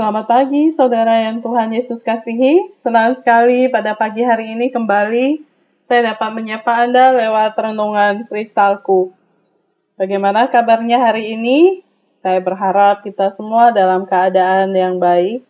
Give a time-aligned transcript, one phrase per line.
[0.00, 2.72] Selamat pagi, saudara yang Tuhan Yesus kasihi.
[2.80, 5.44] Senang sekali pada pagi hari ini kembali
[5.84, 9.12] saya dapat menyapa Anda lewat renungan kristalku.
[10.00, 11.84] Bagaimana kabarnya hari ini?
[12.24, 15.44] Saya berharap kita semua dalam keadaan yang baik.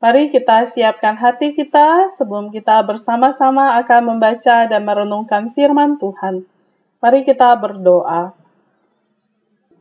[0.00, 6.48] Mari kita siapkan hati kita sebelum kita bersama-sama akan membaca dan merenungkan firman Tuhan.
[7.04, 8.32] Mari kita berdoa.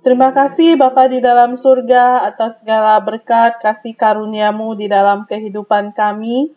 [0.04, 6.52] Terima kasih Bapa di dalam surga atas segala berkat kasih karuniamu di dalam kehidupan kami.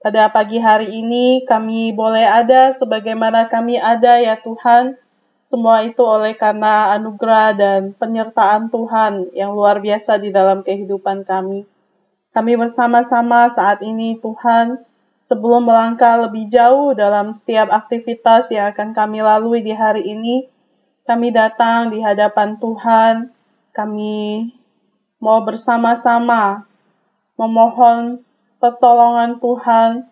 [0.00, 4.96] Pada pagi hari ini kami boleh ada sebagaimana kami ada ya Tuhan.
[5.44, 11.68] Semua itu oleh karena anugerah dan penyertaan Tuhan yang luar biasa di dalam kehidupan kami.
[12.32, 14.80] Kami bersama-sama saat ini Tuhan,
[15.28, 20.48] sebelum melangkah lebih jauh dalam setiap aktivitas yang akan kami lalui di hari ini,
[21.10, 23.34] kami datang di hadapan Tuhan,
[23.74, 24.46] kami
[25.18, 26.62] mau bersama-sama
[27.34, 28.22] memohon
[28.62, 30.06] pertolongan Tuhan,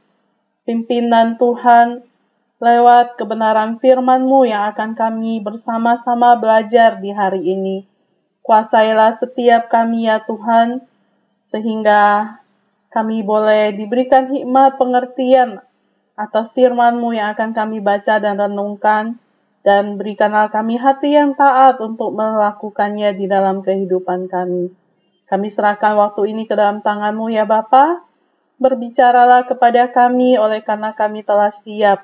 [0.67, 2.03] pimpinan Tuhan,
[2.59, 7.87] lewat kebenaran firman-Mu yang akan kami bersama-sama belajar di hari ini.
[8.43, 10.83] Kuasailah setiap kami ya Tuhan,
[11.47, 12.43] sehingga
[12.91, 15.63] kami boleh diberikan hikmat pengertian
[16.19, 19.23] atas firman-Mu yang akan kami baca dan renungkan,
[19.67, 24.71] dan berikanlah kami hati yang taat untuk melakukannya di dalam kehidupan kami.
[25.29, 28.07] Kami serahkan waktu ini ke dalam tanganmu ya Bapa.
[28.59, 32.03] Berbicaralah kepada kami oleh karena kami telah siap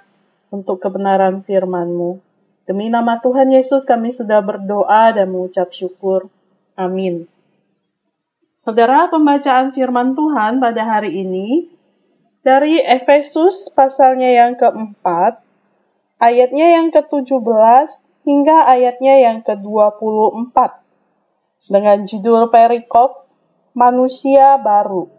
[0.55, 2.23] untuk kebenaran firman-Mu.
[2.65, 6.31] Demi nama Tuhan Yesus kami sudah berdoa dan mengucap syukur.
[6.79, 7.27] Amin.
[8.63, 11.69] Saudara, pembacaan firman Tuhan pada hari ini
[12.41, 15.44] dari Efesus pasalnya yang keempat
[16.23, 17.89] ayatnya yang ke-17
[18.25, 20.57] hingga ayatnya yang ke-24
[21.69, 23.29] dengan judul perikop
[23.75, 25.11] Manusia Baru.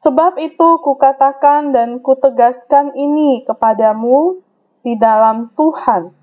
[0.00, 4.40] Sebab itu kukatakan dan kutegaskan ini kepadamu
[4.86, 6.14] di dalam Tuhan.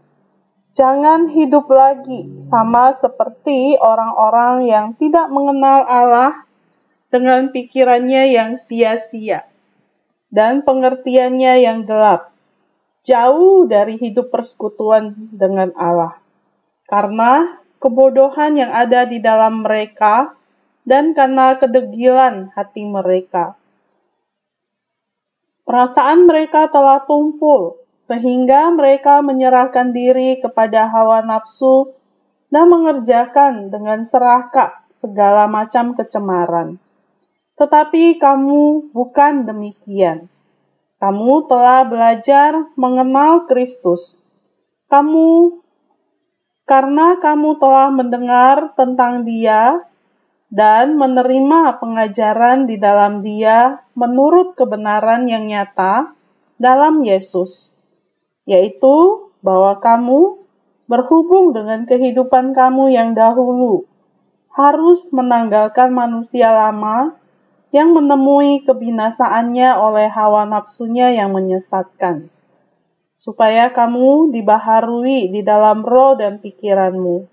[0.73, 6.49] Jangan hidup lagi sama seperti orang-orang yang tidak mengenal Allah
[7.13, 9.45] dengan pikirannya yang sia-sia
[10.33, 12.32] dan pengertiannya yang gelap
[13.03, 16.17] jauh dari hidup persekutuan dengan Allah.
[16.87, 20.31] Karena kebodohan yang ada di dalam mereka
[20.87, 23.59] dan karena kedegilan hati mereka.
[25.63, 31.95] Perasaan mereka telah tumpul sehingga mereka menyerahkan diri kepada hawa nafsu
[32.51, 36.75] dan mengerjakan dengan serakah segala macam kecemaran.
[37.55, 40.27] Tetapi kamu bukan demikian
[41.03, 44.15] kamu telah belajar mengenal Kristus.
[44.87, 45.59] Kamu
[46.63, 49.83] karena kamu telah mendengar tentang Dia
[50.47, 56.15] dan menerima pengajaran di dalam Dia menurut kebenaran yang nyata
[56.55, 57.75] dalam Yesus,
[58.47, 60.39] yaitu bahwa kamu
[60.87, 63.83] berhubung dengan kehidupan kamu yang dahulu
[64.55, 67.19] harus menanggalkan manusia lama
[67.73, 72.29] yang menemui kebinasaannya oleh hawa nafsunya yang menyesatkan,
[73.17, 77.25] supaya kamu dibaharui di dalam roh dan pikiranmu,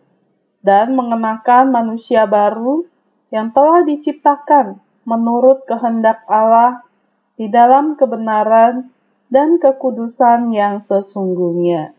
[0.64, 2.88] dan mengenakan manusia baru
[3.28, 6.88] yang telah diciptakan menurut kehendak Allah
[7.36, 8.88] di dalam kebenaran
[9.28, 11.92] dan kekudusan yang sesungguhnya.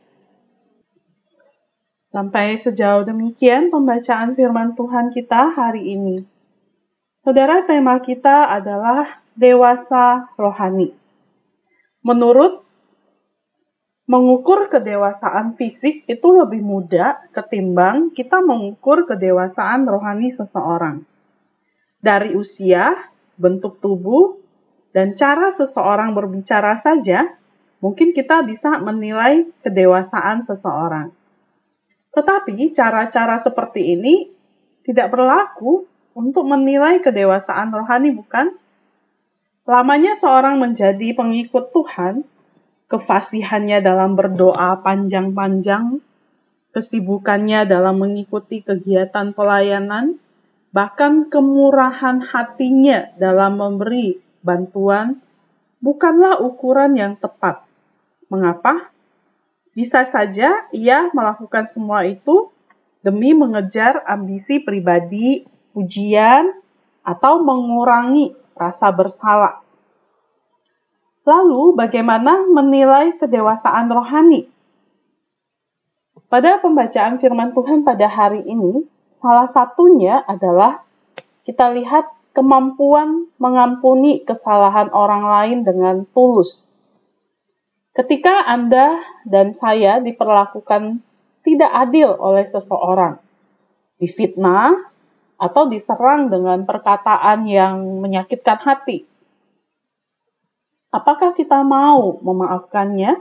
[2.12, 6.31] Sampai sejauh demikian pembacaan firman Tuhan kita hari ini.
[7.22, 10.90] Saudara, tema kita adalah dewasa rohani.
[12.02, 12.66] Menurut
[14.10, 21.06] mengukur kedewasaan fisik itu lebih mudah ketimbang kita mengukur kedewasaan rohani seseorang.
[22.02, 22.90] Dari usia,
[23.38, 24.42] bentuk tubuh,
[24.90, 27.38] dan cara seseorang berbicara saja,
[27.86, 31.14] mungkin kita bisa menilai kedewasaan seseorang.
[32.18, 34.26] Tetapi cara-cara seperti ini
[34.82, 38.56] tidak berlaku untuk menilai kedewasaan rohani, bukan?
[39.64, 42.28] Lamanya seorang menjadi pengikut Tuhan,
[42.92, 46.04] kefasihannya dalam berdoa panjang-panjang,
[46.76, 50.20] kesibukannya dalam mengikuti kegiatan pelayanan,
[50.76, 55.20] bahkan kemurahan hatinya dalam memberi bantuan,
[55.80, 57.64] bukanlah ukuran yang tepat.
[58.32, 58.92] Mengapa?
[59.72, 62.52] Bisa saja ia melakukan semua itu
[63.00, 66.62] demi mengejar ambisi pribadi pujian,
[67.02, 69.66] atau mengurangi rasa bersalah.
[71.26, 74.50] Lalu, bagaimana menilai kedewasaan rohani?
[76.32, 80.82] Pada pembacaan firman Tuhan pada hari ini, salah satunya adalah
[81.44, 86.72] kita lihat kemampuan mengampuni kesalahan orang lain dengan tulus.
[87.92, 91.04] Ketika Anda dan saya diperlakukan
[91.44, 93.20] tidak adil oleh seseorang,
[94.00, 94.91] difitnah,
[95.42, 99.10] atau diserang dengan perkataan yang menyakitkan hati,
[100.94, 103.18] apakah kita mau memaafkannya?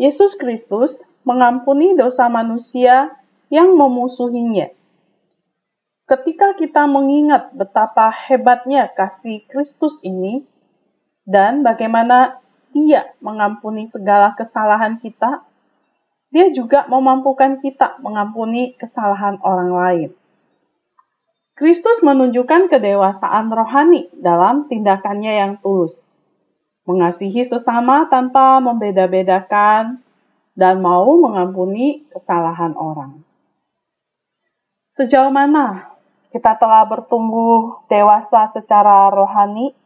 [0.00, 0.96] Yesus Kristus
[1.28, 3.12] mengampuni dosa manusia
[3.52, 4.72] yang memusuhinya
[6.10, 10.42] ketika kita mengingat betapa hebatnya kasih Kristus ini
[11.22, 15.46] dan bagaimana Dia mengampuni segala kesalahan kita,
[16.34, 20.10] Dia juga memampukan kita mengampuni kesalahan orang lain.
[21.60, 26.08] Kristus menunjukkan kedewasaan rohani dalam tindakannya yang tulus,
[26.88, 30.00] mengasihi sesama tanpa membeda-bedakan,
[30.56, 33.20] dan mau mengampuni kesalahan orang.
[34.96, 35.92] Sejauh mana
[36.32, 39.76] kita telah bertumbuh dewasa secara rohani?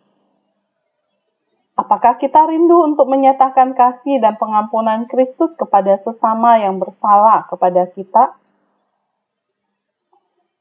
[1.74, 8.38] Apakah kita rindu untuk menyatakan kasih dan pengampunan Kristus kepada sesama yang bersalah kepada kita?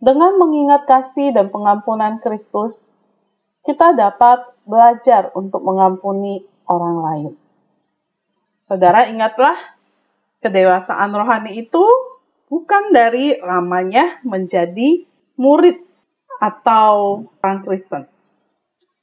[0.03, 2.83] Dengan mengingat kasih dan pengampunan Kristus,
[3.63, 7.31] kita dapat belajar untuk mengampuni orang lain.
[8.67, 9.55] Saudara, ingatlah,
[10.43, 11.87] kedewasaan rohani itu
[12.51, 15.07] bukan dari lamanya menjadi
[15.39, 15.79] murid
[16.43, 18.03] atau orang Kristen,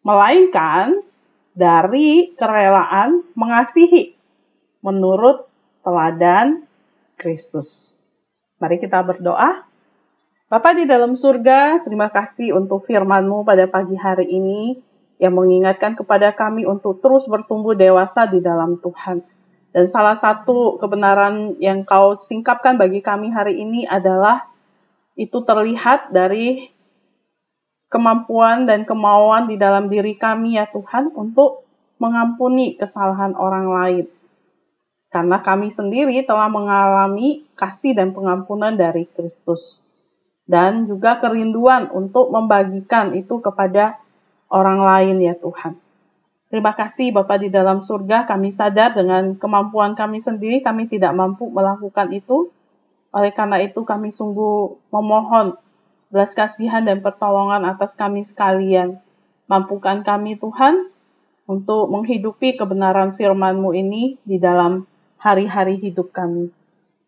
[0.05, 1.01] melainkan
[1.57, 4.13] dari kerelaan mengasihi
[4.85, 5.49] menurut
[5.81, 6.69] teladan
[7.17, 7.97] Kristus.
[8.61, 9.70] Mari kita berdoa.
[10.51, 14.83] Bapa di dalam surga, terima kasih untuk firman-Mu pada pagi hari ini
[15.23, 19.23] yang mengingatkan kepada kami untuk terus bertumbuh dewasa di dalam Tuhan.
[19.71, 24.51] Dan salah satu kebenaran yang kau singkapkan bagi kami hari ini adalah
[25.15, 26.67] itu terlihat dari
[27.87, 31.63] kemampuan dan kemauan di dalam diri kami ya Tuhan untuk
[32.03, 34.07] mengampuni kesalahan orang lain.
[35.15, 39.79] Karena kami sendiri telah mengalami kasih dan pengampunan dari Kristus.
[40.51, 44.03] Dan juga kerinduan untuk membagikan itu kepada
[44.51, 45.79] orang lain ya Tuhan.
[46.51, 51.47] Terima kasih Bapak di dalam surga, kami sadar dengan kemampuan kami sendiri, kami tidak mampu
[51.47, 52.51] melakukan itu.
[53.15, 55.55] Oleh karena itu kami sungguh memohon
[56.11, 58.99] belas kasihan dan pertolongan atas kami sekalian.
[59.47, 60.91] Mampukan kami Tuhan
[61.47, 64.91] untuk menghidupi kebenaran firman-Mu ini di dalam
[65.23, 66.51] hari-hari hidup kami.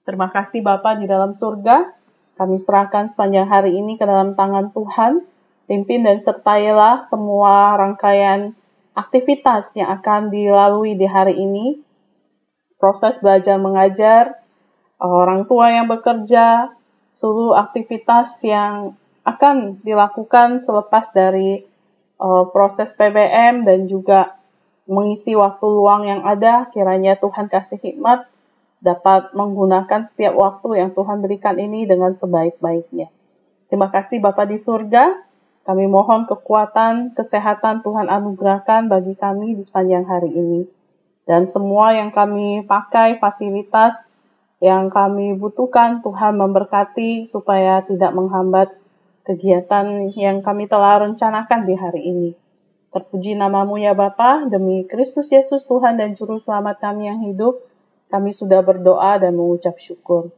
[0.06, 2.01] Terima kasih Bapa di dalam surga.
[2.42, 5.22] Kami serahkan sepanjang hari ini ke dalam tangan Tuhan.
[5.70, 8.58] Pimpin dan sertailah semua rangkaian
[8.98, 11.78] aktivitas yang akan dilalui di hari ini.
[12.82, 14.42] Proses belajar mengajar,
[14.98, 16.74] orang tua yang bekerja,
[17.14, 21.62] seluruh aktivitas yang akan dilakukan selepas dari
[22.18, 24.34] uh, proses PBM dan juga
[24.90, 28.26] mengisi waktu luang yang ada, kiranya Tuhan kasih hikmat
[28.82, 33.08] dapat menggunakan setiap waktu yang Tuhan berikan ini dengan sebaik-baiknya.
[33.70, 35.23] Terima kasih Bapak di surga.
[35.62, 40.67] Kami mohon kekuatan, kesehatan Tuhan anugerahkan bagi kami di sepanjang hari ini.
[41.23, 43.94] Dan semua yang kami pakai, fasilitas,
[44.58, 46.02] yang kami butuhkan.
[46.02, 48.75] Tuhan memberkati supaya tidak menghambat
[49.23, 52.31] kegiatan yang kami telah rencanakan di hari ini.
[52.90, 57.62] Terpuji namamu ya Bapa, demi Kristus Yesus Tuhan dan Juru Selamat kami yang hidup,
[58.12, 60.28] kami sudah berdoa dan mengucap syukur.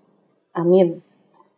[0.55, 1.03] Amin.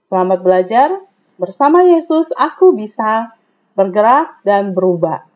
[0.01, 0.89] Selamat belajar,
[1.37, 3.37] bersama Yesus aku bisa
[3.77, 5.29] bergerak dan berubah.